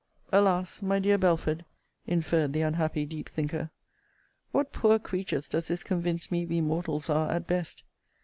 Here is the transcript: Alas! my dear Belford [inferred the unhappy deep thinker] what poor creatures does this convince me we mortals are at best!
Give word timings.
Alas! 0.31 0.81
my 0.81 0.97
dear 0.97 1.15
Belford 1.19 1.63
[inferred 2.07 2.53
the 2.53 2.63
unhappy 2.63 3.05
deep 3.05 3.29
thinker] 3.29 3.69
what 4.51 4.73
poor 4.73 4.97
creatures 4.97 5.47
does 5.47 5.67
this 5.67 5.83
convince 5.83 6.31
me 6.31 6.43
we 6.43 6.59
mortals 6.59 7.07
are 7.07 7.29
at 7.29 7.45
best! 7.45 7.83